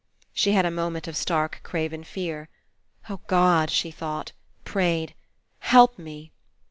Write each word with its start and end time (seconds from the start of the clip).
She 0.33 0.53
had 0.53 0.65
a 0.65 0.71
moment 0.71 1.07
of 1.07 1.15
stark 1.15 1.59
craven 1.61 2.03
fear. 2.03 2.49
*'0h 3.07 3.19
God," 3.27 3.69
she 3.69 3.91
thought, 3.91 4.31
prayed, 4.65 5.13
"help 5.59 5.99
me." 5.99 6.31